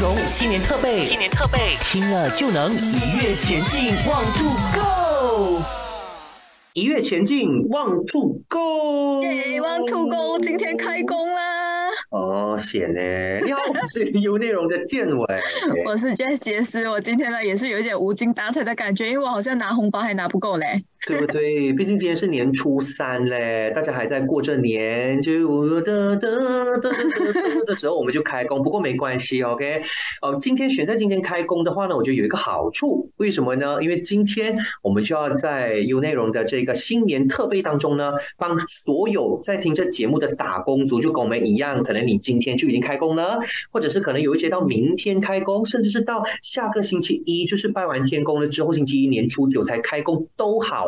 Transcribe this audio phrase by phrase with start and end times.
[0.00, 5.60] 荣新年特备，新年特备，听了就能一跃前进，Want to go，
[6.72, 11.88] 一跃前进，Want to go，耶，Want to go，今天开工啦！
[12.10, 13.00] 哦，险呢，
[13.44, 15.42] 你好，我是有内容的建伟，
[15.84, 20.84] 我是杰杰斯，我今天呢也是有一点无精打采的感觉，因为我好像拿红包还拿不够嘞。
[21.06, 21.72] 对不对？
[21.72, 28.60] 毕竟今天是年初三嘞，大家还在过着年，就的的的的的时候我们就开工。
[28.62, 29.80] 不过没关系，OK。
[30.20, 33.80] 哦，今天选在今天开工的话呢，我觉得有一个好处，为什么呢？
[33.80, 43.38] 因为今天我们就要在有内容的这个新年特备当中呢，帮所有在听这节目的打工族，就跟我们一样，可能你今天就已经开工了，
[43.70, 50.87] 或者是可能有一些到明天开工，甚至是到下个星期一，就是拜完天公了之后，星期一年初九才开工都好。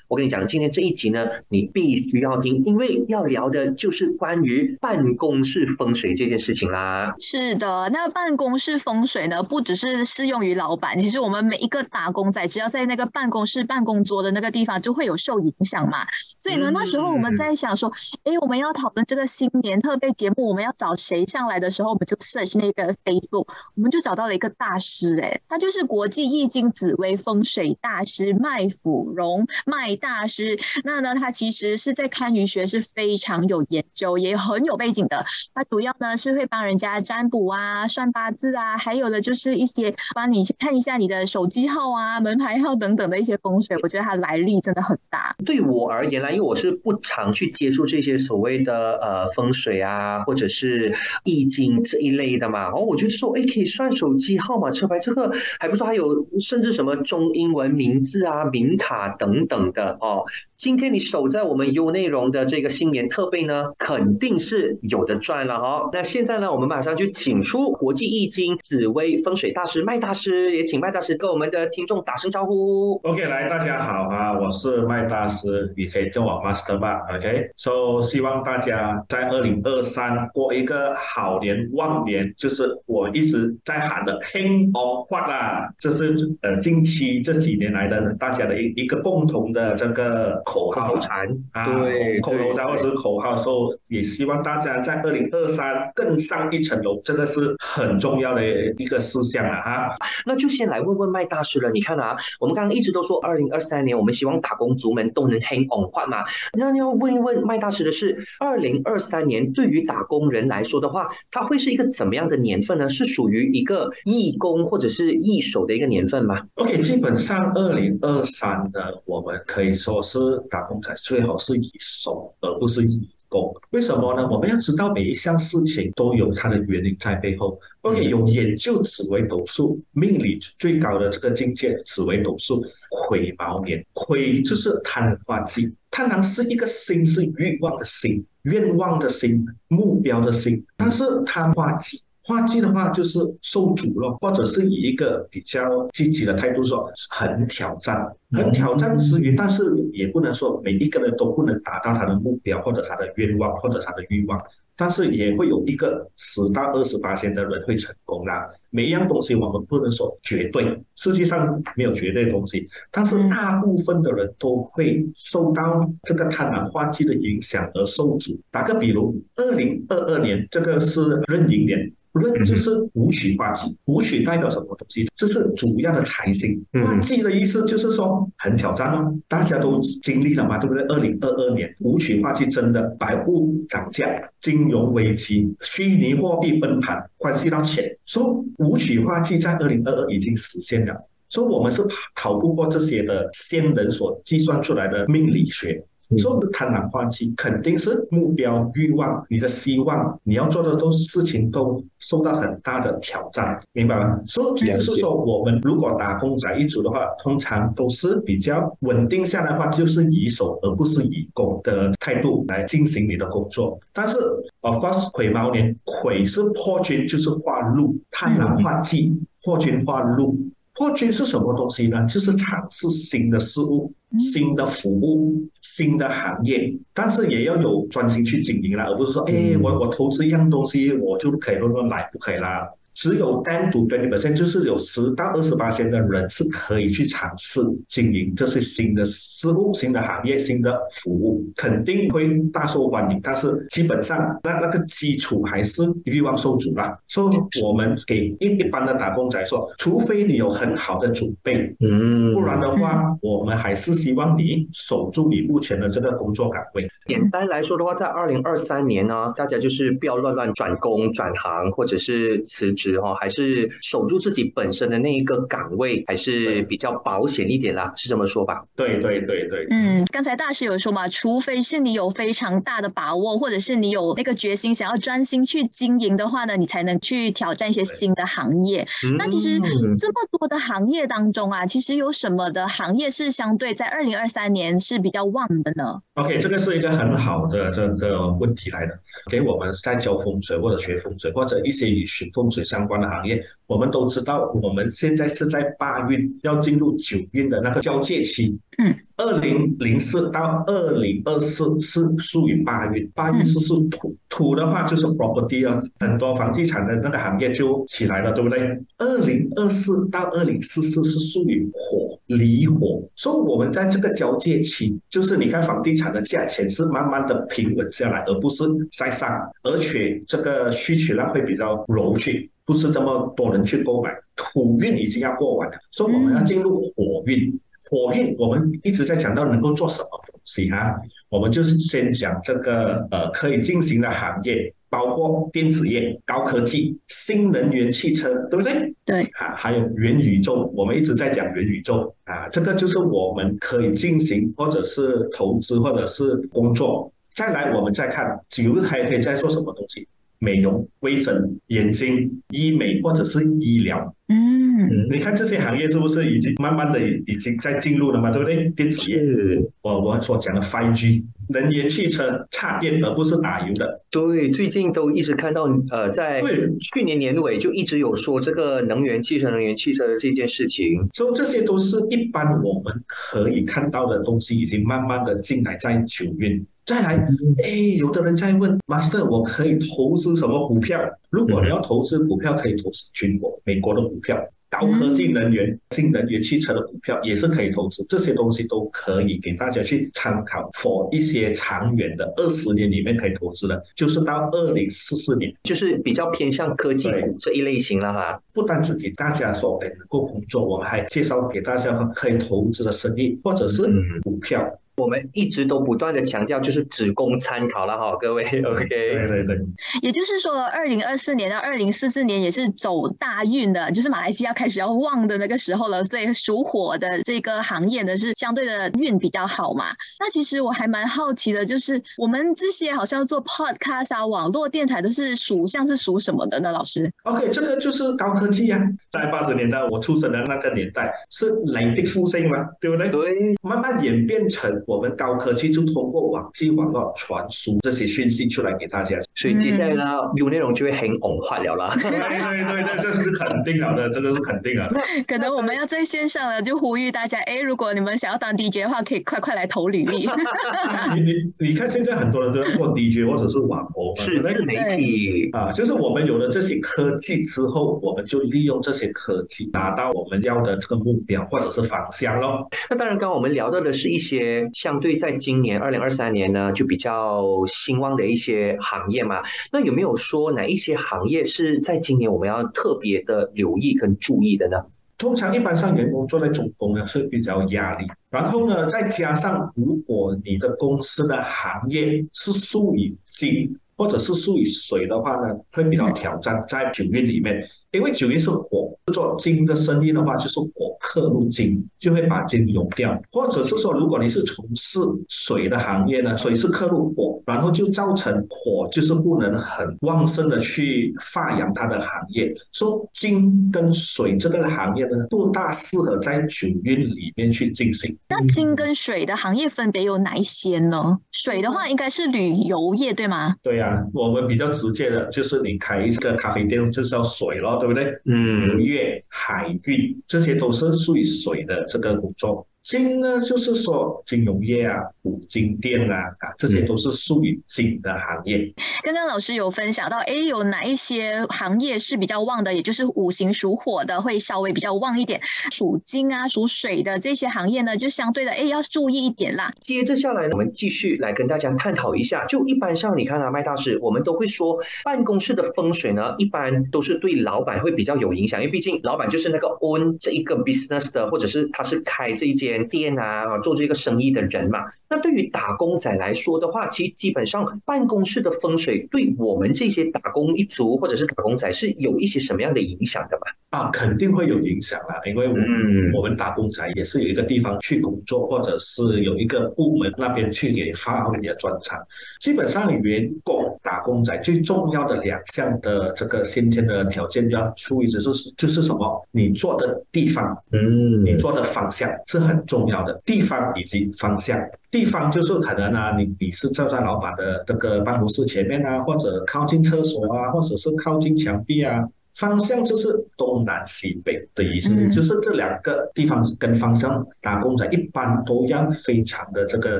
[0.11, 7.15] 我跟你讲，今天这一集呢，你必须要听，因为要聊的就是关于办公室风水这件事情啦。
[7.17, 16.05] 是的，那办公室风水呢，不只是适用于老板，其实我们每一个打工仔，只要在那个办公室办公桌的那个地方，就会有受影响嘛。
[16.37, 17.89] 所以呢，那时候我们在想说，
[18.25, 29.97] 哎，我们要讨论这个新年特别节目，我们要找谁上来的时候，我们就 search 那个 Facebook，我们就找到了一个大师，哎，他就是国际易经紫薇风水大师麦府荣麦。
[30.01, 31.15] 大师，那呢？
[31.15, 35.23] 他其实是在堪舆学是非常有研究，也很有背景的。
[35.53, 43.77] 他主要呢是会帮人家占卜啊、算八字啊，还有的就是一些帮你看一下你的手机号啊、门牌号等等的一些风水。
[43.83, 45.35] 我觉得他来历真的很大。
[45.45, 50.91] 对我而言呢，因为我是不常去接触这些所谓的呃风水啊，或者是
[51.23, 52.63] 易经这一类的嘛。
[52.63, 55.85] 然后我就说，哎，可以算手机号码、车牌，这个还不错。
[55.85, 59.90] 还有甚至什么中英文名字啊、名卡等等的。
[59.99, 60.25] 哦，
[60.61, 65.89] 今天你守在我们优内容的这个新年特备呢，肯定是有的赚了哈。
[65.91, 72.93] 那现在呢，我们马上就请出国际易经紫薇风水大师麦大师，也请麦大师跟我们的听众打声招呼。
[73.01, 76.99] OK，来，大家好啊，我是麦大师，你可以叫我 Master 吧。
[77.11, 89.73] OK，so 希望大家在二零二三过一个好年旺年，就是我一直在喊的 “Hang on” 话啦，这是呃近期这几年来的大家的一一个共同的。
[89.73, 98.41] 这个口号禅啊，对口头禅或者是口号，时候也希望大家在二零二三更上一层楼，这个是很重要的
[98.77, 99.95] 一个事项了哈。
[100.25, 106.17] 那就先来问问麦大师了，你看啊，我们刚刚一直都说二零二三年，我们希望打工族们都能 hang on 换嘛。
[106.57, 112.89] 那要问一问麦大师的是，二零二三年对于打工人来说的话，它会是一个怎么样的年份呢？
[112.89, 119.71] 是属于一个义工或者是义手的一个年份吗？OK，基本上二零二三的我们可以。
[119.71, 120.19] 说是
[120.49, 124.27] 打工仔最好是以守而不是以攻，为什么呢？
[124.29, 127.59] 我们要知道每一项事情都有它的原因在背后。
[127.81, 142.01] OK，有研究紫微斗数命理最高的这个境界，紫微斗数癸卯年，癸就是贪花季，贪狼是一个心是欲望的心，愿望的心，目标的心，但是贪花季。
[142.23, 154.39] 花季的话就是受阻了，或者是以一个比较积极的态度说，很挑战，很挑战之余，但是也不能说每一个人都不能达到他的目标或者他的愿望或者他的欲望。
[154.77, 158.49] 但是也会有一个十到二十八千的人会成功啦。
[158.71, 160.63] 每一样东西我们不能说绝对，
[160.95, 162.67] 世界上没有绝对的东西。
[162.89, 168.39] 但是大部分的人都会受到这个贪婪化忌的影响而受阻。
[168.49, 171.91] 打个比如，二零二二年这个是壬寅年。
[172.13, 175.07] 论就是武曲化忌，武曲代表什么东西？
[175.15, 176.61] 这是主要的财星。
[176.83, 180.83] 化忌的意思就是说很挑战哦，大家都经历了嘛，对不对？
[180.83, 184.05] 二零二二年武曲化忌真的百物涨价，
[184.41, 187.85] 金融危机，虚拟货币崩盘，关系到钱。
[188.05, 190.93] 所以武曲化忌在二零二二已经实现了，
[191.29, 191.81] 所以我们是
[192.15, 195.81] 逃不过这些的先人所计算出来的命理学。
[196.17, 204.19] 说贪婪化忌肯定是目标、欲望、你的希望，你要做的都是事情都受到很大的挑战，明白吗？
[204.25, 213.79] 所以就是说，我们如果打工仔一族的话，通常都是比较稳定下来的话，就是以守而不是以攻的态度来进行你的工作。
[213.93, 214.17] 但是，
[214.59, 220.37] 包括癸卯年，癸是破军，就是化禄，贪婪化忌， 破军化禄。
[220.73, 222.05] 破军是什么东西呢？
[222.07, 232.67] 就是尝试新的事物、新的服务、新的行业，但是也要有专心去经营啦，而不是说，哎，我我投资一样东西，我就可以乱乱来，不可以啦。
[232.93, 243.19] 只有单独 twenty percent，就是有十到二十八线的人是可以去尝试经营这些新的事物、新的行业、新的服务，肯定会大受欢迎。
[243.23, 246.97] 但是基本上那那个基础还是欲望受阻啦。
[247.07, 256.87] 所以我们给一一般的打工仔说，除非你有很好的准备，嗯不然的话，我们还是希望你守住你目前的这个工作岗位。
[257.07, 268.63] 简单来说的话，在二零二三年呢，大家就是不要乱乱转工、转行或者是辞职哈、哦，还是守住自己本身的那一个岗位，还是比较保险一点啦，是这么说吧？
[268.75, 278.87] 对对对对，嗯，刚才大师有说嘛，除非是你有非常大的把握，或者是你有那个决心想要专心去经营的话呢，你才能去挑战一些新的行业。
[279.17, 288.97] 那其实嗯这么多的行业当中啊，其实有什么的行业是相对在二零二三年是比较旺的呢？OK，这个是一个很好的这个问题来的。
[289.29, 298.57] 给我们在教风水或者学风水或者一些与学风水相关的行业，我们都知道，我们现在是在八运要进入九运的那个交界期。
[298.77, 308.59] 嗯，二零零四到二零二四是属于八运，八运是是土，土的话就是 property 啊，很多房地产的那个行业就起来了，对不对？
[308.97, 318.63] 二零二四到二零四四是属于火，离火，所以我们在这个交界期，就是你看房地产的价钱是慢慢的平稳下来，而不是
[318.97, 319.29] 在上，
[319.61, 322.49] 而且这个需求量会比较柔去。
[322.65, 327.59] 不是这么多人去购买，土运已经要过完了，所以我们要进入火运。
[327.91, 330.95] 火运我们一直在讲到能够做什么东西啊？
[331.27, 338.95] 我们就是先讲这个呃可以进行的行业，包括电子业、高科技、新能源汽车，对不对？
[339.03, 347.11] 对，啊，还有元宇宙，我们一直在讲元宇宙啊，这个就是我们可以进行或者是投资或者是工作。
[347.35, 350.07] 再来，我们再看九日还可以再做什么东西？
[350.43, 354.15] 美容、微整、眼睛、医美或者是医疗。
[354.27, 358.31] 嗯，嗯你看这些行业是不是已经慢慢的已经在进入了嘛？
[358.31, 358.69] 对不对？
[358.71, 364.01] 电子业，是，我我所讲的 5G，能源汽车插电而不是打油的。
[364.09, 371.07] 对，最近都一直看到，呃，在对去年年尾就一直有说这个能源汽车、能源汽车的这件事情。
[371.13, 376.65] 所以这些都是一般我们可以看到的东西，已经慢慢的进来在九运。
[376.85, 377.15] 再来，
[377.63, 380.99] 哎，有的人在问 Master，我可以投资什么股票？
[381.29, 384.35] 如果你要投资股票，可以投资军国、美国的股票、
[384.69, 390.69] 高科技能源、新能源汽车的股票也是可以投资，这些东西都可以给大家去参考。
[390.73, 398.41] for 一些长远的二十年里面可以投资的，就是到二零四四年，就是比较偏向科技股这一类型了哈。
[398.53, 404.67] 不单是给大家说哎能够工作，我们还介绍给大家可以投资的生意或者是嗯股票。
[405.01, 408.87] 我们一直都不断的强调，就是只供参考了哈，各位， OK。
[408.87, 409.57] 对对对。
[410.01, 416.03] 也就是说，二零二四年到二零四四年也是走大运的，就是马来西亚开始要旺的那个时候了。
[416.03, 419.85] 所以属火的这个行业呢，是相对的运比较好嘛。
[420.19, 426.71] 那其实我还蛮好奇的，就是我们这些好像做 podcast 啊、网络电台都是属像是属什么的呢？
[426.71, 428.79] 老师？OK，这个就是高科技啊，
[429.11, 433.09] 在八十年代我出生的那个年代是雷的复兴嘛，对不对？
[433.09, 439.17] 对，慢慢演变成我们高科技就通过网际网络传输这些讯息出来给大家。
[439.35, 441.95] 所以接下来呢，有内容就会很红化了啦。
[442.01, 444.91] 对对对对，这是肯定了的，这个是肯定了。
[445.25, 450.27] 可能我们要在线上了，就呼吁大家，哎，如果你们想要当 DJ 的话，可以快快来投履历。
[451.15, 462.67] 你你你看，现在很多人都要做 DJ 或者是网红是自媒体，啊，就是我们有了这些科技之后，我们就利用这些科技达到我们要的这个目标或者是方向咯。
[462.89, 469.43] 那当然，刚刚我们聊到的是一些相对在今年二零二三年呢就比较兴旺的一些行业嘛。
[469.71, 474.77] 那有没有说哪一些行业是在今年我们要特别的留意跟注意的呢？
[475.19, 508.17] 通常一般上员工做在总工呢是比较压力，然后呢再加上如果你的公司的行业是属于金或者是属于水的话呢，会比较挑战在九月里面，因为九运是火，做金的生意的话就是火克入金，就会把金融掉，或者是说如果你是从事水的行业呢，水是克入火，然后就造成火就是不能很旺盛的去发扬它的行业，说金跟水这个行业呢不大适合在九运里面去进行。
[508.29, 511.17] 那金跟水的行业分别有哪一些呢？
[511.31, 513.55] 水的话应该是旅游业，对吗？
[513.61, 518.17] 对呀、我们比较直接的就是你开一个咖啡店就是要水咯，对不对？
[518.25, 522.65] 嗯，业、海运这些都是属于水的这个工作。
[522.83, 528.73] 金呢，就是说金融业啊、五金店啊，啊，这些都是属于金的行业。
[529.03, 532.73] 刚刚老师有分享到，哎，有哪一些行业是比较旺的？
[532.73, 535.39] 也就是五行属火的会稍微比较旺一点，
[535.71, 539.71] 属金啊、属水的这些行业呢，就相对的，哎，要注意一点啦。
[539.79, 542.43] 接着下来，我们继续来跟大家探讨一下。
[542.45, 552.70] 就一般上，你看啊，麦大师，我们都会说，办公室的风水呢，一般都是对老板会比较有影响，因为毕竟老板就是那个 own 这一个 business 的，或者是他是开这一间。
[552.79, 563.77] 店啊，做这个生意的人嘛，那对于打工仔来说的话，其实基本上办公室的风水对我们这些打工一族或者是打工仔是有一些什么样的影响的嘛？
[563.77, 571.99] 啊，肯定会有影响啦，因为我们我们打工仔也是有一个地方去工作，或者是有一个部门那边去给发挥你的专长。
[572.39, 579.27] 基本上，员工打工仔最重要的两项的这个先天的条件要注意，就是就是什么？
[579.31, 584.57] 你做的地方，嗯，你做的方向是很重要的，地方以及方向。
[584.89, 592.07] 地方就是可能啊，你你是坐在老板的这个办公室前面啊，或者靠近厕所啊，或者是靠近墙壁啊。
[592.35, 599.99] 方向就是东南西北的意思，就是这两个地方跟方向，打工仔一般都要非常的这个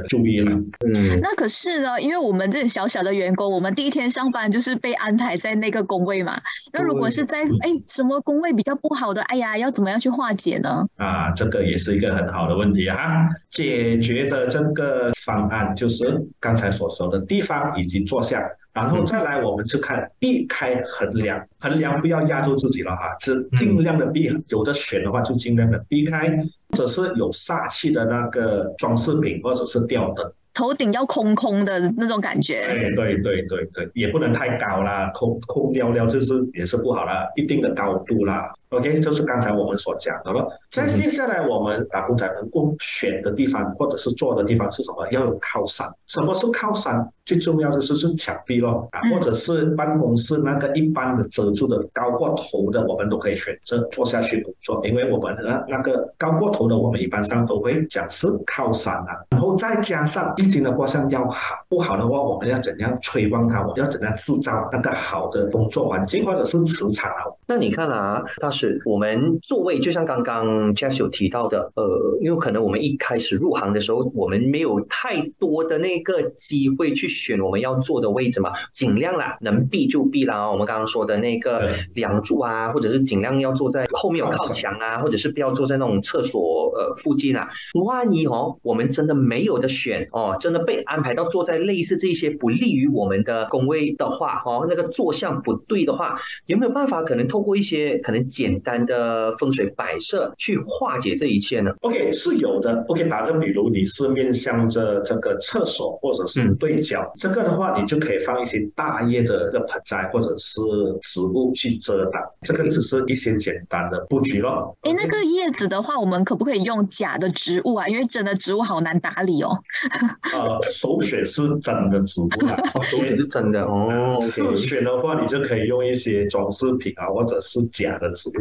[0.03, 0.51] 注意了。
[0.85, 6.39] 嗯，那可是呢，因为我们这小小的员工，我们第一天上班就是被安排在那个工位嘛。
[6.71, 10.87] 那如果是在哎什么工位比较不好的，哎呀，要怎么样去化解呢？
[10.97, 13.27] 啊，这个也是一个很好的问题哈。
[13.51, 18.41] 解决的这个方案就是刚才所说的地方以及坐向。
[18.73, 26.29] 然后再来，我们就看避开衡量，衡量不要压住自己了哈，是尽量的避，有的选的话就尽量的避开，
[26.69, 32.65] 或者是有煞气的那个装饰品，或者是吊灯，头顶要空空的那种感觉。
[32.67, 38.53] 对对对对对，也不能太高啦，空空寥寥就是也是不好啦，一定的高度啦。
[38.71, 40.47] OK，就是刚才我们所讲的了。
[40.71, 45.05] 再接下来，我们打工仔能够选的地方或者是做的地方是什么？
[45.11, 45.85] 要有靠山。
[46.07, 47.05] 什么是靠山？
[47.25, 54.85] 最重要的就是墙壁咯，啊，或者是办公室那个一般的遮住的高过头的，我们都可以选择坐下去工作。
[54.85, 59.19] 因为我们的那个高过头的，我们一般上都会讲是靠山啊。
[59.31, 63.61] 然后再加上易经的卦象要好，不好的话，我们要怎样催旺它？
[63.61, 67.23] 我们要怎样制造那个好的工作环境或者是磁场啊？
[67.45, 68.81] 那你看啊，他是。
[68.85, 80.49] 我们座位，就像刚刚 Jess 有提到的，呃，因为可能我们一开始入行的时候，我们没有太多的那个机会去选我们要坐的位置嘛，尽量啦，能避就避啦。
[80.49, 87.47] 我们刚刚说的那个梁柱啊，或者是尽量要坐在后面有靠墙啊，或者是不要坐在那种厕所呃附近啊。
[87.85, 96.15] 万一哦，我们真的没有的选哦，真的被安排到坐在类似这些不利于我们的工位的话，哦，那个坐向不对的话，
[96.45, 102.83] 有没有办法可能透过一些可能简简单的风水摆设去化解这一切呢？OK 是有的。
[102.89, 110.59] OK，打个比如，你是面向着这个厕所或者是对角，这个的话，你就可以放一些大叶的个盆栽或者是
[111.03, 112.21] 植物去遮挡。
[112.41, 114.75] 这个只是一些简单的布局咯。
[114.81, 117.87] 哎，那个叶子的话，我们可不可以用假的植物啊？
[117.87, 119.57] 因为真的植物好难打理哦。
[120.33, 124.17] 呃，首选是真的植物啊，首选是真的哦。
[124.21, 128.29] 次选的话，你就可以用一些装饰品啊，或者是假的植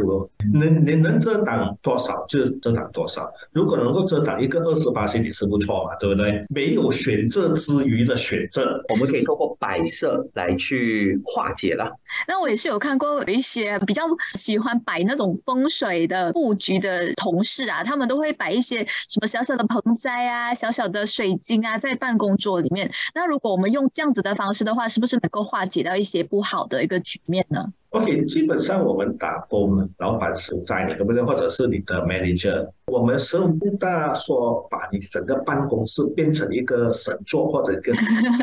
[0.53, 6.45] 能你能遮挡多少就遮挡多少，如果能够遮挡一个二十八线也是不错嘛，对不对？
[6.49, 11.91] 没有选择之余的选择，我们可以通过摆设来去化解了。
[12.27, 14.03] 那我也是有看过有一些比较
[14.35, 22.91] 喜欢摆那种风水的布局的同事啊，他们都会摆一些什么小小的盆栽啊、小小的水晶啊，在办公桌里面。
[23.13, 31.21] 那如果我们用这样子的方式的话，是不是能够化解到一些不好的一个局面呢？OK，基本上我们打工，老板是在你，对不对？
[31.21, 37.93] 或者是你的 manager，我们是不大说把你整个办公室变成一个神座或者一个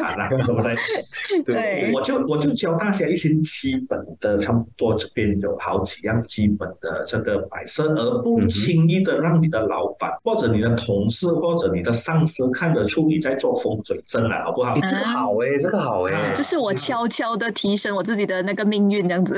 [0.05, 0.76] 啊，那 个对不对？
[1.45, 14.75] 对，我就我就教大家一些基本的，差不多这边有好几样基本的这个摆设，而不轻易的让你的老板或者你的同事或者你的上司看得出你在做风水阵了，好不好？
[14.75, 19.38] 这个好哎，这个好哎，就是我悄悄的提升我自己的那个命运这样子。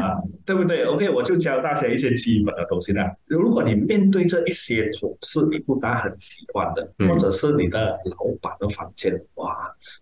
[0.00, 0.84] 啊，对不对？
[0.86, 3.10] OK，我就教大家一些基本的东西啦。
[3.26, 9.56] 如果你面对这一些同事你不大很喜欢的，或者是你的老板的房间，哇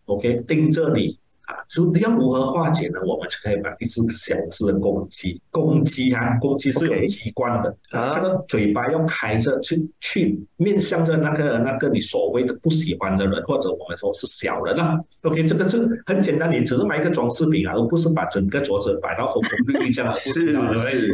[0.07, 1.19] ，OK，盯着你。
[1.47, 2.99] 啊，所以要如何化解呢？
[3.07, 14.99] 我们就可以把一只小只的公鸡，公鸡啊，公鸡是有鸡冠的，它的嘴巴要开着，去去面向着那个那个你所谓的不喜欢的人，或者我们说是小人啊。
[15.23, 21.09] OK，这个是很简单，你只是买一个装饰品啊，而不是把整个桌子摆到红红绿绿这样，不是对？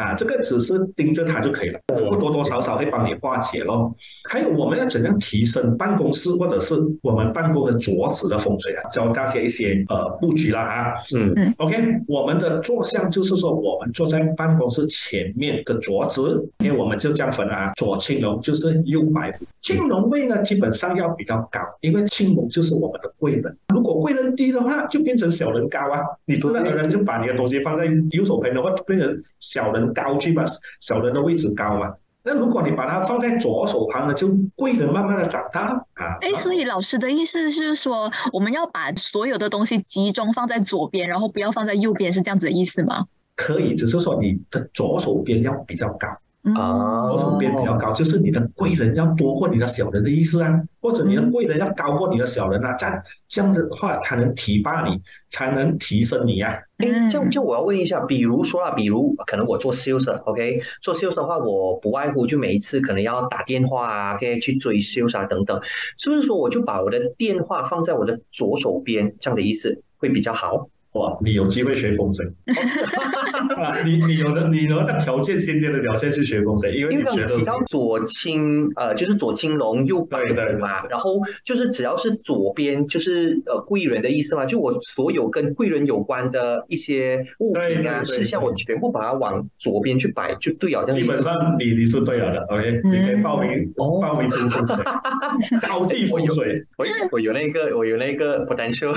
[0.00, 3.94] 啊，这个只是盯着他就可以了，我多多少少会帮你化解咯。
[4.30, 8.88] 还有我们要怎样提升办公室或者是我们办公的桌子的风水啊？
[8.90, 11.76] 教大家一些呃布局啦啊，嗯嗯，OK，
[12.06, 19.44] 我们的坐向就是说我们坐在办公室前面的桌子，因为我们就这样分啊，左青龙就是右白虎。
[19.60, 23.54] 青龙位呢基本上要比较高，因为青龙就是我们的贵人。
[23.74, 26.00] 如果贵人低的话，就变成小人高啊。
[26.24, 30.44] 你自然而然就把你的东西放在右手边的话，变成小人高去嘛，
[30.80, 31.92] 小人的位置高嘛。
[32.22, 36.18] 那如果你把它放在左手旁呢，就贵人慢慢的长大了啊。
[36.20, 43.06] 哎，所以老师的意思是说，我们要把所有的东西集中放在左边，然后不要放在右边，是这样子的意思吗？
[43.36, 46.08] 可以，只是说你的左手边要比较高。
[46.42, 54.98] 嗯啊左手边比较高，就是你的贵人要多过你的小人的意思啊，或者你的贵人要高过你的小人啊，这样这样的话才能提拔你，
[55.30, 56.52] 才能提升你啊。
[56.78, 65.60] 哎，这样嗯就我要问一下，比如说啊，比如可能我做 sales，OK，、做 sales 的话，我不外乎就每一次可能要打电话啊，OK，去追 sales 啊等等，
[65.98, 70.70] 是不是说我就把我的电话放在我的左手边，这样的意思会比较好？
[70.92, 72.26] 哇，你有机会学风水。
[73.56, 73.76] 啊！
[73.84, 91.20] 你你有的你有的条件先天的条件是学风水，因为因为刚你学的刚提到左青，呃，就是左青龙右白对对虎嘛，然后就是只要是左边就是呃贵人的意思嘛，就我所有跟贵人有关的一些物品啊对对对事项，我全部把它往左边去摆，就对了，这样基本。
[91.22, 92.90] 上你你是对了的，OK，嗯。
[92.90, 94.00] 你可以报名哦。
[94.00, 94.84] 报名读风水，
[95.68, 98.92] 高级风水，我有我有那个我有那个 potential，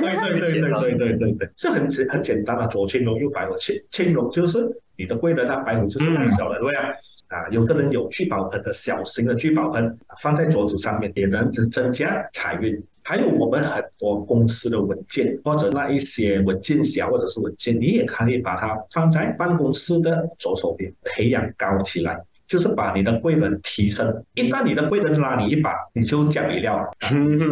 [0.00, 6.90] 对对对对对对对对，是很简很简单的，左青龙右白虎，青青龙就是你的贵人啊，白虎就是你的小人位啊。
[7.28, 12.80] 啊，有的人有聚宝盆的小型的聚宝盆放在桌子上面，也能增加财运。
[13.02, 22.20] 还有我们很多公司的文件或者那一些文件夹或者是文件，你也可以把它放在办公室的左手边，培养高起来。
[22.46, 26.80] 就是把你的贵人提升，一旦你的贵人拉你一把，你就降你料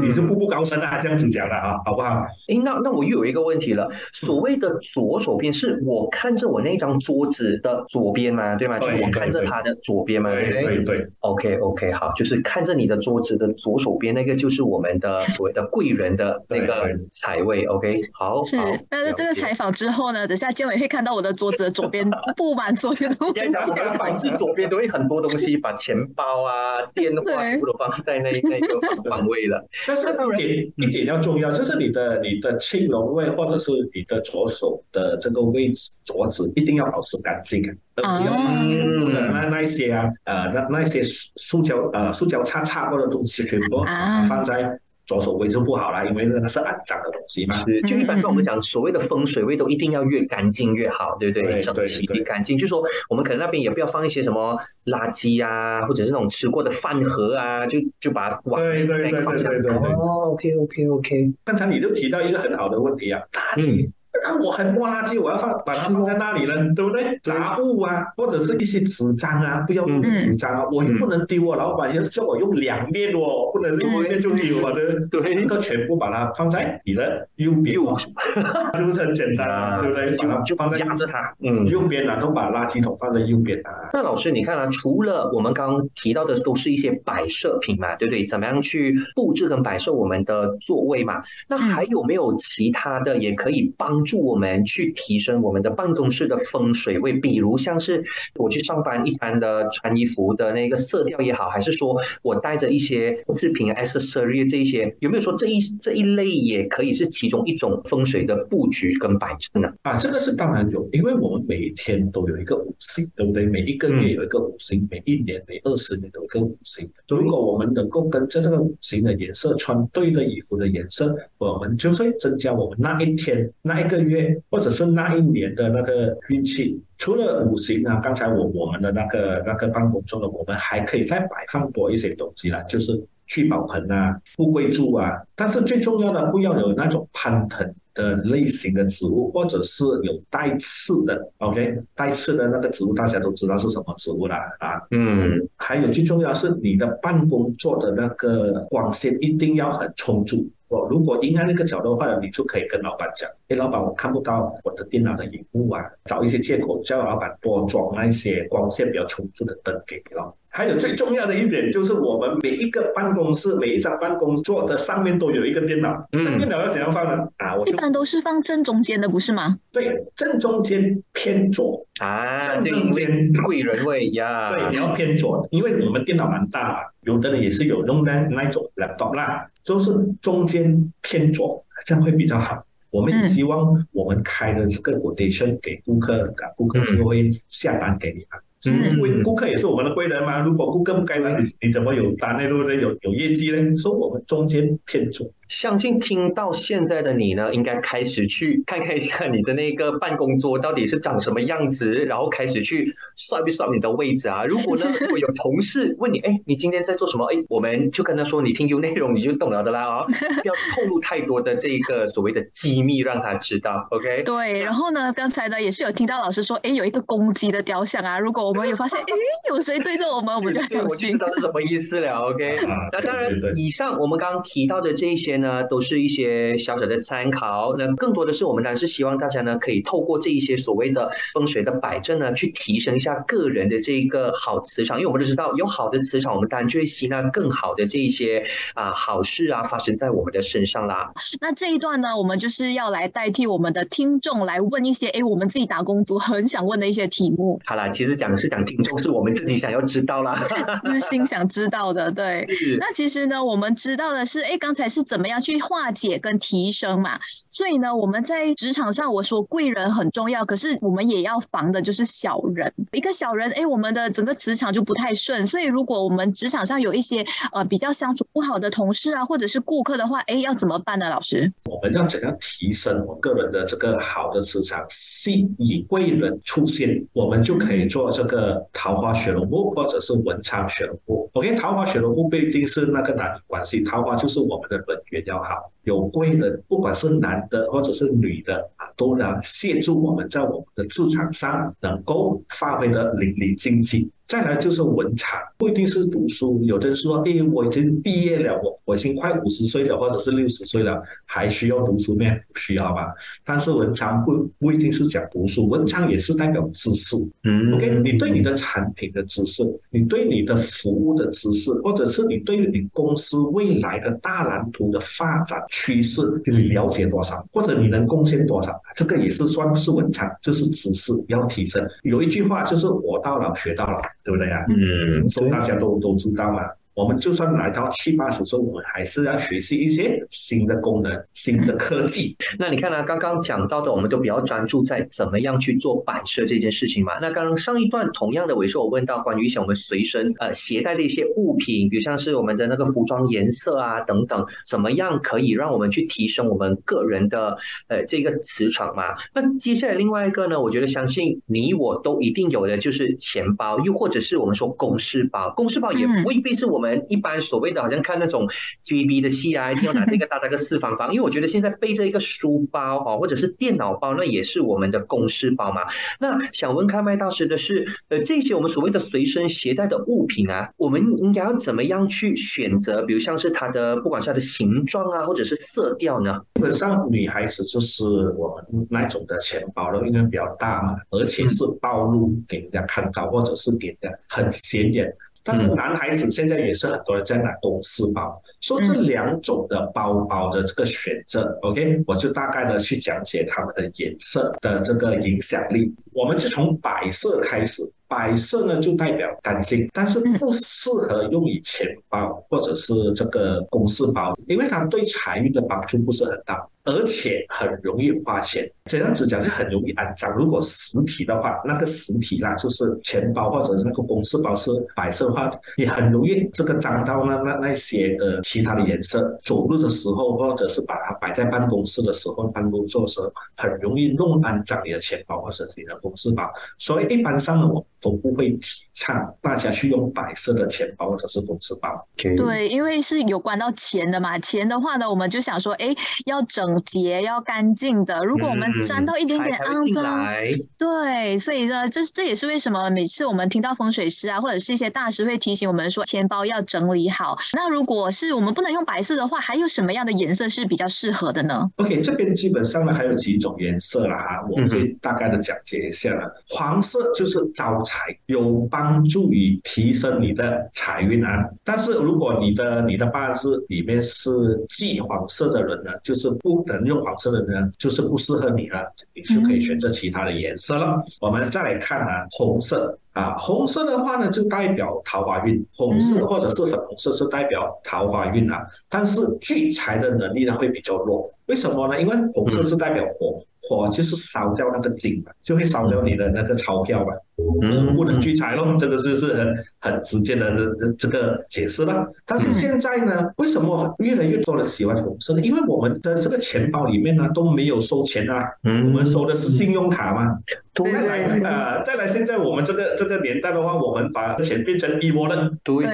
[0.00, 2.24] 你就步步高升啊，这样子讲的啊，好不好？
[2.48, 8.78] 诶，那那我又有一个问题了，所谓的左手边是我看着我那张桌子的左边嘛，对吗？
[8.78, 11.08] 就是我看着它的左边嘛，对对对对对。
[11.20, 17.64] ？OK OK，好，就是看着你的桌子的左手边那个，就是我们的所谓的贵人的那个财位。
[17.64, 29.66] OK，好，是好，那这个采访之后呢，等下建伟会看到我的桌子的左边布满所有的东应该讲我们的办事左边都会很多东西，把钱包啊、电话对全部都放在那那个方方位了。
[29.88, 37.62] 但是一点一点要重要，就是你的你的青龙位或者是你的左手的这个位置桌子一定要保持干净
[37.94, 44.24] 不要把全部的那那一些啊呃那那一些塑塑胶呃塑胶叉叉或者东西全部啊。
[44.28, 44.78] 放在
[45.12, 47.54] 左手位就不好啦，因为那个是肮脏的东西嘛。
[47.66, 51.42] 是，就一般上我们嗯讲所谓的风水位都一定要越干净越好，对不对？
[51.42, 59.52] 对对整齐对干净，就说我们可能那边也不要放一些什么垃圾啊，或者是那种吃过的饭盒啊，就就把它往那个方向。
[59.52, 63.90] 哦，OK OK OK，刚才你就提到一个很好的问题啊，垃圾。
[64.22, 67.18] 那我很多垃圾，我要放把它放在那里了，对不对？
[67.22, 75.22] 杂物啊，或者是一些纸张啊，不要用纸张啊，我又不能丢啊，老板要叫我用两面哦，不能用一面就丢啊，对不对？
[75.22, 77.96] 对那个全部把它放在你的右边哦，
[78.76, 79.80] 是不是很简单啊？
[79.80, 80.16] 对不对？
[80.28, 81.66] 把它就放在压着它，嗯。
[81.66, 83.88] 右边，然后把垃圾桶放在右边啊。
[83.92, 88.26] 那老师，你看啊，除了我们刚刚提到的都是一些摆设品嘛，对不对？
[88.26, 91.22] 怎么样去布置跟摆设我们的座位嘛？
[91.48, 97.14] 那还有没有其他的也可以帮助助我们去提升我们的办公室的风水位？
[97.14, 98.04] 比如像是
[98.36, 109.72] 我去上班一般的穿衣服的那个色调也好，还是说我带着一些饰品、accessory 这一些，有没有说这一这一类也可以是其中一种风水的布局跟摆设呢？
[109.80, 113.46] 啊，这个是当然有，因为我们每一天都有一个五行，对不对？
[113.46, 116.86] 每一个月有一个五行，每一年、每二十年都有一个五行。
[117.08, 126.80] 如果我们能够跟这个五行的颜色穿对的衣服的颜色，我们就会增加我们那一天、那一个月或者是那一年的那个运气。
[126.98, 135.20] 除了五行啊，刚才我我们的那个那个办公桌的，我们还可以再摆放多一些东西啦，就是聚宝盆啊、富贵柱啊。
[135.34, 144.80] 但是最重要的，不要有那种攀藤的类型的植物，或者是有带刺的，OK，带刺的那个植物大家都知道是什么植物了啊。
[144.90, 150.48] 嗯，还有最重要是你的办公桌的那个光线一定要很充足。
[150.68, 160.34] 我，如果阴暗那个角落的话，你就可以跟老板讲，哎，老板，我看不到我的电脑的荧幕啊，找一些借口叫老板多装那些光线比较充足的灯给你咯。
[160.54, 166.06] 还有最重要的一点就是，我们每一个办公室、每一张办公桌的上面都有一个电脑。
[166.12, 167.26] 嗯那电脑要怎样放呢？
[167.38, 169.58] 啊，我一般都是放正中间的，不是吗？
[169.72, 182.62] 对正中间偏左，啊，正，中间贵人位呀，对，你要偏左，因为我们电脑蛮大嘛，有的人也是有用那那种 laptop 啦，就是中间偏左，这样会比较好。
[182.90, 188.36] 我们也嗯希望我们开的这个 quotation 给顾客，啊，顾客就会下单给你啊。
[188.36, 188.72] 嗯所
[189.08, 192.48] 以顾客也是我们的贵人嘛，如果顾客不该来，你你怎么有单呢？
[192.48, 192.80] 对不对？
[192.80, 193.76] 有有业绩呢？
[193.76, 195.28] 所以我们中间偏左。
[195.52, 204.44] 相信听到现在的你呢，应该开始去看看一下你的那个办公桌到底是长什么样子，然后开始去算一算你的位置啊。
[204.48, 207.26] 如果呢，如果有同事问你，哎，你今天在做什么？
[207.26, 214.22] 哎，我们就跟他说，你听 U 内容你就懂了的啦啊、不要透露太多的这个所谓的机密让他知道，OK？
[214.22, 219.04] 对，然后呢，刚才呢也是有听到老师说，哎，有一个公鸡的雕像啊，如果我们有发现，哎，
[219.50, 221.18] 有谁对着我们，我们就要对我就小心知。
[221.18, 222.56] 道是什么意思了，OK？
[222.64, 227.74] 啊 那当然以上我们刚刚提到的这一些呢，都是一些小小的参考。
[227.76, 234.98] 那更多的是我们当然是希望大家呢，可以透过这一些所谓的风水的摆正呢，去提升一下个人的这一个好磁场。
[234.98, 238.42] 因为我们都知道，有好的磁场，我们当然就会吸纳更好的这一些
[238.74, 241.12] 啊好事啊发生在我们的身上啦。
[241.40, 250.34] 那这一段呢，我们就是要来代替我们的听众来问一些，哎，我们自己打工族很想问的一些题目，好啦，其实讲是讲听众，是我们自己想要知道啦。
[250.84, 252.46] 私心想知道的，对。
[252.78, 257.18] 那其实呢，我们知道的是，哎，刚才是怎么样要去化解跟提升嘛？
[257.48, 262.72] 所以呢，我们在职场上，我说贵人很重要，可是我们也要防的就是小人。
[262.92, 265.46] 一个小人，哎，我们的整个职场就不太顺。
[265.46, 271.08] 所以，如果我们职场上有一些呃比较相处不好的同事啊，或者是顾客的话，哎，要怎么办呢？
[271.08, 271.52] 老师？
[271.64, 281.30] 我们要怎样提升我个人的这个好的磁场，吸引贵人出现，我们就可以做这个桃花雪龙木或者是文昌雪龙木。
[281.34, 285.70] OK，桃花雪龙木不一定是那个男女关系，桃花就是我们的人比较好。
[285.84, 294.08] 有贵人，不管是男的或者是女的啊，都能协助我们在我们的职场上能够发挥的淋漓尽致。
[294.28, 296.58] 再来就是文场，不一定是读书。
[296.62, 302.30] 有的人说，哎，我已经毕业了，我我已经快五十岁了，或者是六十岁了，还需要读书咩？
[302.50, 303.12] 不需要吧。
[303.44, 307.14] 但是文昌不不一定是讲读书，文昌也是代表知识。
[307.44, 321.82] 嗯 OK，你对你的产品的知识，你对你的服务的知识，或者是你对于你公司未来的大蓝图的发展趋势，你了解多少，或者你能贡献多少，这个也是算是文昌，就是知识要提升。
[322.02, 326.60] 有一句话就是“活到老，学到老”，对不对呀、嗯，所以大家都都知道嘛。
[326.94, 332.36] 我们就算来到七八十岁，我们还是要学习一些新的功能、新的科技。
[332.58, 337.12] 那你看呢、刚刚讲到的，我们都比较专注在怎么样去做摆设这件事情嘛。
[337.20, 347.56] 那刚刚上一段同样的，我也是有问到关于一些我们随身呃携带的一些物品，比如像是我们的那个服装颜色啊等等，怎么样可以让我们去提升我们个人的
[347.88, 349.14] 呃这个磁场嘛？
[349.34, 358.44] 那接下来另外一个呢，我觉得相信你我都一定有的就是钱包，又或者是我们说公事包，公事包也嗯未必是我我们一般所谓的好像看那种
[358.84, 365.82] TVB 的戏啊，一定要拿这个大大个四方方，因为我觉得现在背着一个书包哦，或者是电脑包，那也是我们的公事包嘛。
[366.18, 373.00] 那想问开麦大师的是，呃，这些我们所谓的随身携带的物品啊，我们应该要怎么样去选择？
[373.02, 376.40] 比如像是它的不管是它的形状啊，或者是色调呢？
[376.54, 378.04] 基本上女孩子就是
[378.36, 385.14] 我们那种的钱包了，因为比较大嘛，而且是暴露给人家看到，或者是给人家很显眼。
[385.44, 395.92] 但是男孩子现在也是很多人在买公司包，所以这两种的包包的这个选择，OK，我就大概的去讲解它们的颜色的这个影响力。
[396.12, 408.70] 我们就从白色开始，白色呢就代表干净，但是不适合用于钱包或者是这个公事包，因为它对财运的帮助不是很大，而且很容易花钱。
[408.84, 410.30] 这样子讲是很容易安脏。
[410.36, 419.38] 如果实体的话，那个实体啦，就是钱包或者是那个公事包是白色的话，也很容易这个脏到那那那些的其他的颜色。
[419.42, 426.50] 走路的时候，或者是把它摆在办公室的时候，办公桌时候，很容易弄肮脏你的钱包或者是你的公事包。
[426.78, 431.88] 所以一般上呢，我都不会提倡大家去用白色的钱包或者是公事包。
[432.16, 434.38] 对，因为是有关到钱的嘛。
[434.40, 435.94] 钱的话呢，我们就想说，哎，
[436.26, 438.24] 要整洁，要干净的。
[438.24, 447.38] 如果我们沾到一点点肮脏，来对，所以呢，这这也是为什么每次我们听到风水师啊，或者是一些大师会提醒我们说，钱包要整理好。
[447.54, 456.28] 那如果是我们不能用白色的话，还有什么样的颜色是比较适合的呢？OK，这边基本上呢还有几种颜色啦哈，我嗯会大概的讲解一下了。
[456.48, 461.46] 黄色就是招财，有帮助于提升你的财运啊。
[461.62, 464.30] 但是如果你的你的八字里面是
[464.70, 468.80] 忌黄色的人呢，就是不能用黄色的人，就是不适合你了，
[469.14, 471.04] 你就可以选择其他的颜色了。
[471.20, 472.98] 我们再来看啊，红色。
[473.12, 478.66] 啊，红色的话呢，就代表桃花运；红色或者是粉红色是代表桃花运啊。
[478.88, 482.00] 但是聚财的能力呢会比较弱，为什么呢？
[482.00, 483.38] 因为红色是代表火。
[483.64, 487.12] 火就是烧掉那个金嘛，就会烧掉你的那个钞票嘛，
[487.62, 492.06] 嗯，不能聚财咯，这个就是很很直接的这这这个解释了。
[492.26, 495.40] 但是现在呢，为什么越来越多人喜欢红色呢？
[495.42, 500.38] 因为我们的这个钱包里面呢都没有收钱啊，嗯，我们收的是信用卡嘛。
[500.74, 505.84] 再来啊，再来，现在我们这个这个年代的话，我们把钱变成 e wallet，对，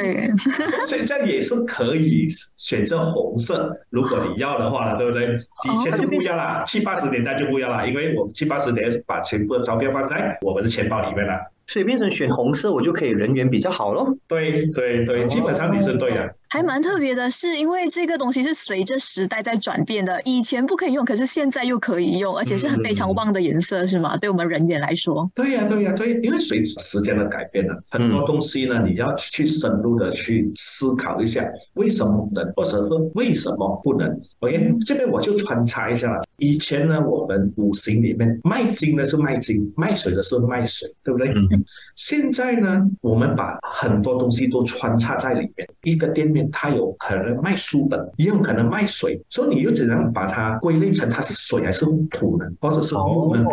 [0.87, 5.37] 现在也是可以选择红色，如果你要的话，对不对？
[5.65, 11.53] 以前就不要了，七八十年代就不要了，因为我们七八十年把全部的钞票放在我们的钱包里面了。
[11.69, 14.17] 所以变成选红色，我就可以人缘比较好咯。
[14.27, 16.35] 对对对，基本上你是对的。
[16.51, 24.17] 还蛮特别的，是因为这个东西是随着时代在转变的，以前不可以用，可是现在又可以用，而且是很非常旺的颜色，是吗？
[24.17, 25.31] 对我们人员来说。
[25.35, 34.09] 对呀对呀对，因为随着时间的改变呢，很多东西呢，你要去深入的去思考一下，为什么能，或者说为什么不能
[34.41, 36.23] ？OK，这边我就穿插一下了。
[36.39, 41.29] 以前呢，我们五行里面卖金的是卖金，卖水的是卖水，对不对？
[41.29, 45.69] 嗯现在呢，我们把很多东西都穿插在里面。
[45.83, 53.45] 一个店面它有可能卖书本，也有可能卖水，所以你又怎样把它归类成它是水还是土呢，或者是木呢？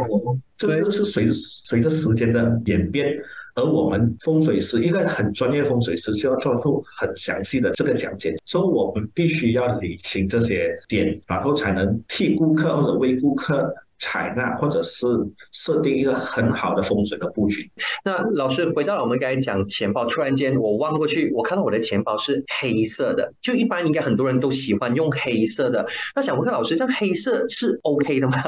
[0.57, 3.15] 这个是随随着时间的演变。
[3.57, 13.73] 而我们风水师一个很专业的风水师，就要做出很详细的这个讲解，所以我们必须要理清这些点，然后才能替顾客或者为顾客。
[13.99, 15.05] 采纳或者是
[15.51, 17.69] 设定一个很好的风水的布局。
[18.03, 25.85] 那老师回到我们刚才讲钱包，突然间我望过去，我看到我的钱包是黑色的，就一般应该很多人都喜欢用黑色的。
[26.15, 28.41] 那想问看老师，这样黑色是 OK 的吗？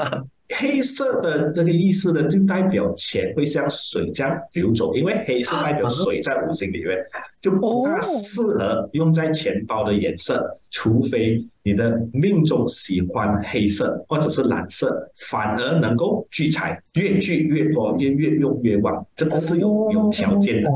[0.56, 6.96] 黑色的那个意思呢，就代表钱会像水这样流走，因为黑色代表水在五行里面
[7.40, 11.44] 就不大适合用在钱包的颜色，除非。
[11.64, 20.70] 你的命中喜欢黑色或者是蓝色，反而能够聚财，越聚越多，越越用越旺，这个是有有条件的。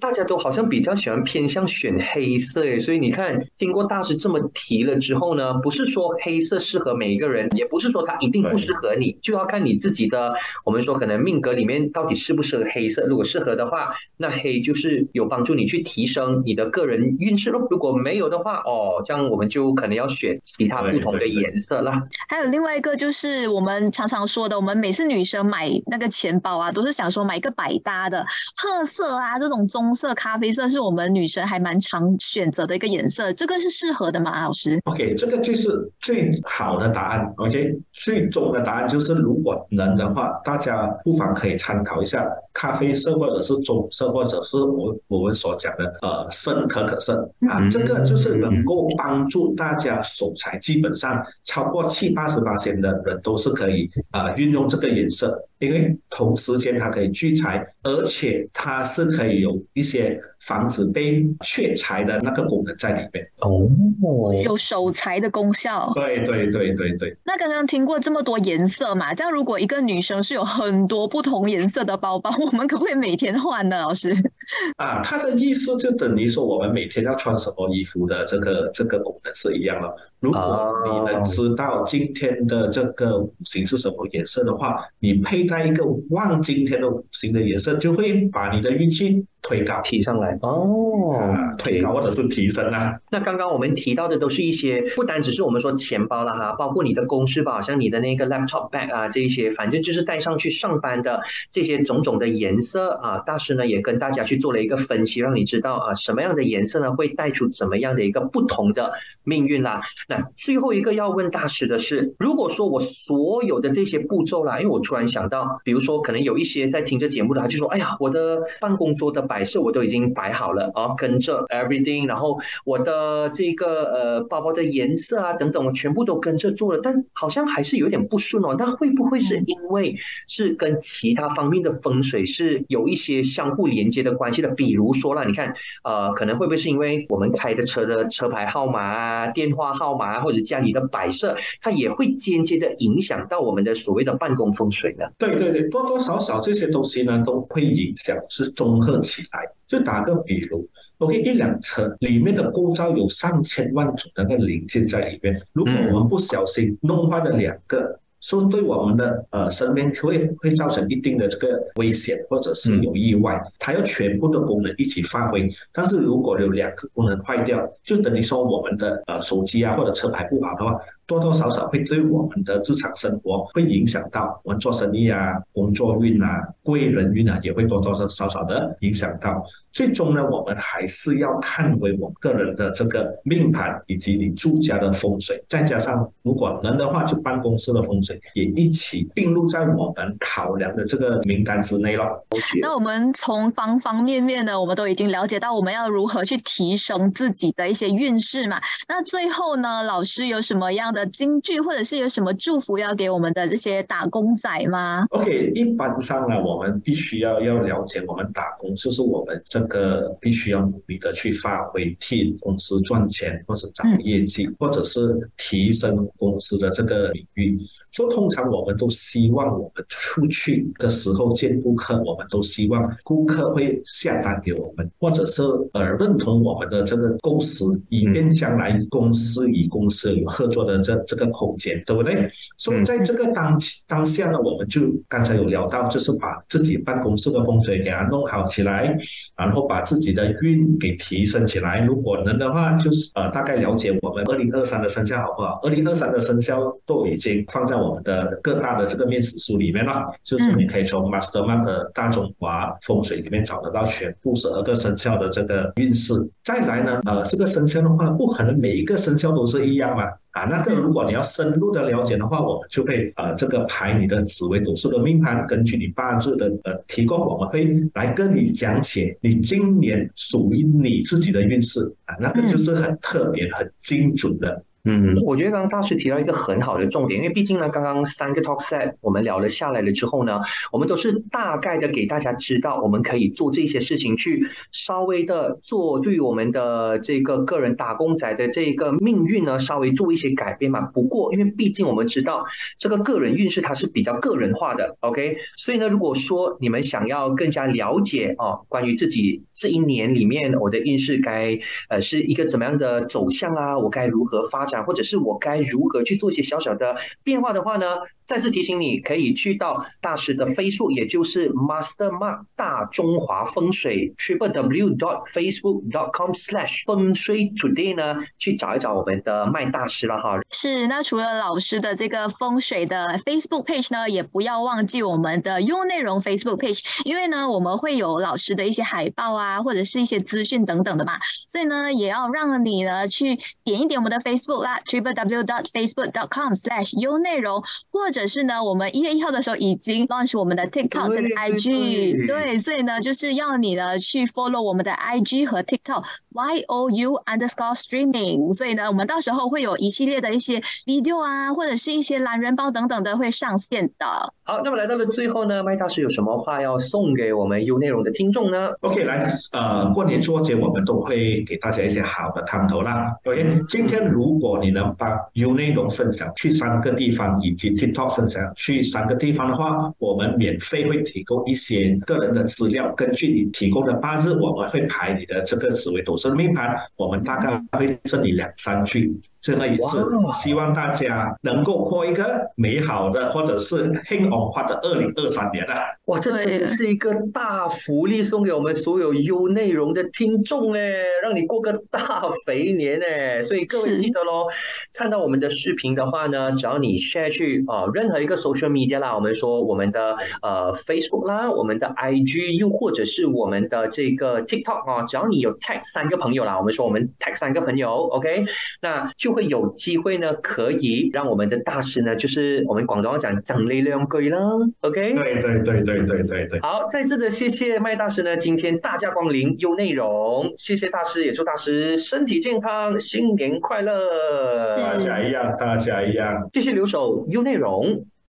[0.00, 10.32] 大家都好像比较喜欢偏向选黑色诶，所以你看，经过大师这么提了之后呢，不是说黑色适合每一个人，也不是说它一定不适合你，就要看你自己的。
[10.64, 17.66] 我们说可能命格里面到底适不适合黑色，如果适合的话，那黑就是有帮助你去提升你的个人运势咯。
[17.70, 20.38] 如果没有的话，哦，这样我们就可能要选。
[20.42, 28.24] 其他不同的颜色啦，还有另外一个就是我们常常说的，我们每次女生买那个钱包啊，都是想说买一个百搭的
[28.56, 35.68] 褐色啊，这种棕色、咖啡色是我们女生还蛮常选择的一个颜色，这个是适合的吗，老师？OK，这个就是
[36.00, 37.30] 最好的答案。
[37.36, 50.32] OK，最终的答案就是如果能的话，大家不妨可以参考一下咖啡色或者是棕色，或者是我我们所讲的呃深可可色啊，这个就是能够帮助大家手。
[50.36, 63.26] 财基本上超过七八十八线的人都是可以啊运用这个颜色，因为同时间它可以聚财，而且它是可以有一些防止被缺财的那个功能在里面。
[63.38, 65.90] 哦，有守财的功效。
[65.94, 67.16] 对对对对对。
[67.24, 69.14] 那刚刚听过这么多颜色嘛？
[69.14, 73.78] 这样如果一个女生是有很多不同颜色的包包，我们可不可以每天换呢？
[73.78, 74.14] 老师？
[74.76, 79.96] 啊，它的意思就等于说我们每天要穿什么衣服的这个这个功能是一样的。
[80.26, 91.14] 如果你能知道今天的这个五行是什么颜色的话，你佩戴一个旺今天的五行的颜色，就会把你的运气推高提上来哦，
[91.56, 92.94] 推高或者是提升啊。
[93.10, 103.18] 那刚刚我们提到的都是一些不单只是我们说钱包了哈，包括你的公事包，像你的那个 laptop bag 啊，这一些反正就是带上去上班的这些种种的颜色啊。
[103.20, 108.90] 大师呢也跟大家去做了一个分析，让你知道啊什么样的颜色呢会带出怎么样的一个不同的
[109.22, 109.80] 命运啦。
[110.08, 128.54] 那最后一个要问大师的是，如果说我所有的这些步骤啦，因为我突然想到，比如说可能有一些在听着节目的，他就说，哎呀，我的办公桌的摆设我都已经摆好了啊，跟着 everything，然后我的这个呃包包的颜色啊等等，我全部都跟着做了，但好像还是有点不顺哦。
[128.58, 129.96] 那会不会是因为
[130.26, 134.48] 是跟其他方面的风水是有一些相互连接的关系的？
[134.50, 139.86] 比如说啦，你看，呃，可能会不会是因为我们开的车的车牌号码啊、电话号？
[139.86, 145.06] 号码啊，或者家里的摆设，它也会间接的影响到我们的所谓的办公风水呢？
[145.16, 149.48] 对对对，多多少少这些东西呢都会影响，是综合起来。
[149.66, 157.98] 就打个比如，OK，一辆车里面的构造有上千万种的那个零件在里面，如果我们不小心弄坏了两个。
[158.18, 165.48] 说对我们的呃生命会会造成一定的这个危险，或者是有意外，它要全部的功能一起发挥。
[165.70, 179.44] 但是如果有两个功能坏掉，就等于说我们的呃手机啊或者车牌不好的话，多多少少会对我们的日常生活会影响到我们做生意啊、工作运啊、贵人运啊，也会多多少少少的影响到。
[179.72, 192.26] 最终呢，我们还是要看回我们个人的这个命盘，以及你住家的风水，再加上如果能的话，就办公室的风水也一起并入在我们考量的这个名单之内了。
[192.62, 198.58] 那我们从方方面面呢，我们都已经了解到我们要如何去提升自己的一些运势嘛。
[198.88, 209.60] 那最后呢，老师有什么样的金句，或者是有什么祝福要给我们的这些打工仔吗？OK，一般上呢，我们必须要要了解，我们打工就是我们这。
[209.66, 217.58] 个必须要努力的去发挥，替公司赚钱，或者涨业绩，或者是提升公司的这个领域。
[217.92, 232.30] 说通常我们都希望我们出去的时候见顾客，我们都希望顾客会下单给我们，或者是呃认同我们的这个构思，以便将来公司与公司有合作的这这个空间，对不对？
[232.58, 238.96] 所以在这个当当下呢，我们就刚才有聊到，就是把自己办公室的风水给它弄好起来，
[239.36, 241.80] 然后把自己的运给提升起来。
[241.80, 245.60] 如果能的话，就是呃大概了解我们二零二三的生肖好不好？
[245.62, 247.86] 二零二三的生肖都已经放在我。
[247.86, 256.12] 我们的各大的这个面试书里面了，就是你可以从 Masterman 的大中华风水里面找得到全部十二个生肖的这个运势。
[256.42, 260.02] 再来呢，呃，这个生肖的话，不可能每一个生肖都是一样嘛。
[260.32, 274.62] 啊，那个如果你要深入的了解的话，我们就会呃这个排你的紫微斗数的命盘，根据你八字的呃提供，我们会来跟你讲解你今年属于你自己的运势啊，那个就是很特别、很精准的。
[274.88, 290.82] 嗯，我觉得刚刚大师提到一个很好的重点，因为毕竟呢，刚刚三个 talk set 我们聊了下来了之后呢，我们都是大概的给大家知道，我们可以做这些事情，去稍微的做对我们的这个个人打工仔的这个命运呢，稍微做一些改变嘛。
[290.82, 292.44] 不过，因为毕竟我们知道
[292.78, 304.75] 这个个人运势它是比较个人化的，OK，所以呢，如果说你们想要更加了解哦，关于自己这一年里面我的运势该呃是一个怎么样的走向啊，我该如何发展？
[304.82, 307.96] 或者是我该如何去做一些小小的变化的话呢？
[308.26, 320.40] 再次提醒你，可以去到大师的飞速，也就是 Master Mark 大中华风水 Triple W dot Facebook dot com slash 风水 Today 呢，去找一找我们的麦大师了哈。
[320.50, 331.12] 是，那除了老师的这个风水的 Facebook page 呢，也不要忘记我们的优内容 Facebook page，因为呢，我们会有老师的一些海报啊，或者是一些资讯等等的嘛，
[331.46, 337.62] 所以呢，也要让你呢去点一点我们的 Facebook 啦，Triple W dot Facebook dot com slash 优内容
[337.92, 338.15] 或者。
[338.16, 346.02] 者是呢，我们一月一号的时候已经 launch 我们的 TikTok 跟 IG，对，所以呢，就是要你呢去 follow 我们的 IG 和 TikTok
[346.32, 354.32] Y O U underscore streaming，所以呢，我们到时候会有一系列的一些 video 啊，或者是一些懒人包等等的会上线的。
[354.44, 363.12] 好，那么来到了最后呢，麦大师有什么话要送给我们 U 内容的听众呢？OK，来，呃，过年过节我们都会给大家一些好的探头啦。
[363.24, 368.05] OK，今天如果你能把 U 内容分享去三个地方以及 TikTok。
[368.08, 379.14] 分享去三个地方的话，我们免费会提供一些个人的资料，根据你提供的八字，我们会排你的这个紫微斗数命盘，我们大概会赠你两三句。
[379.40, 385.84] 这个一次，希望大家能够过一个美好的，或者是兴旺化的二零二三年啊！
[386.06, 390.80] 哇，这真的是一个大福利，送给我们所有优内容的听众哎，
[391.22, 393.40] 让你过个大肥年哎！
[393.44, 394.48] 所以各位记得喽，
[394.92, 408.44] 看到我们的视频的话呢，只要你 share 去啊任何一个 social media 啦，我们说我们的呃 Facebook 啦，我们的 IG，又或者是我们的这个 TikTok 啊，只要你有 tag 三个朋友啦，我们说我们 tag 三个朋友，OK，
[408.80, 409.35] 那就。
[409.36, 414.38] 会有机会呢，可以让我们的大师呢，就是我们广东话讲长力量贵啦
[414.80, 415.12] ，OK？
[415.12, 416.60] 对对对对对对对。
[416.60, 428.06] 好，再次的谢谢麦大师呢，今天大驾光临优内容，谢谢大师，也祝大师身体健康，新年快乐，大家一样，大家一样，继续留守优内容。